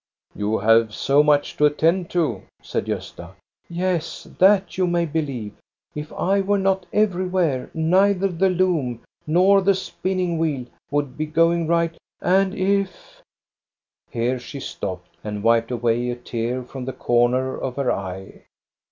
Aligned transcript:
"You 0.35 0.57
have 0.57 0.95
so 0.95 1.21
much 1.21 1.57
to 1.57 1.67
attend 1.67 2.09
to," 2.09 2.41
said 2.63 2.85
Gosta." 2.87 3.33
Yes, 3.69 4.27
that 4.39 4.75
you 4.75 4.87
may 4.87 5.05
believe. 5.05 5.53
If 5.93 6.11
I 6.13 6.41
were 6.41 6.57
not 6.57 6.87
every 6.91 7.27
where, 7.27 7.69
neither 7.75 8.27
the 8.29 8.49
loom 8.49 9.01
nor 9.27 9.61
the 9.61 9.75
spinning 9.75 10.39
wheel 10.39 10.65
would 10.89 11.19
be 11.19 11.27
going 11.27 11.67
right. 11.67 11.95
And 12.19 12.55
if 12.55 13.21
—"Here 14.09 14.39
she 14.39 14.59
stopped 14.59 15.17
and 15.23 15.43
wiped 15.43 15.69
away 15.69 16.09
a 16.09 16.15
tear 16.15 16.63
from 16.63 16.85
the 16.85 16.93
corner 16.93 17.55
of 17.55 17.75
her 17.75 17.91
eye. 17.91 18.41